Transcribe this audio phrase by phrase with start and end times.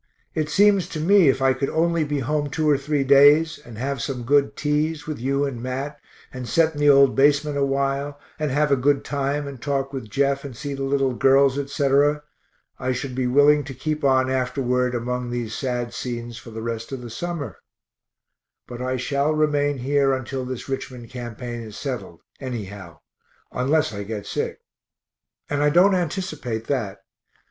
[0.33, 3.77] It seems to me if I could only be home two or three days, and
[3.77, 5.99] have some good teas with you and Mat,
[6.33, 9.93] and set in the old basement a while, and have a good time and talk
[9.93, 12.23] with Jeff, and see the little girls, etc.,
[12.79, 16.91] I should be willing to keep on afterward among these sad scenes for the rest
[16.91, 17.57] of the summer
[18.67, 23.01] but I shall remain here until this Richmond campaign is settled, anyhow,
[23.51, 24.61] unless I get sick,
[25.47, 27.03] and I don't anticipate that.